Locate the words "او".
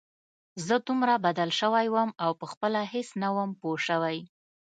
2.23-2.31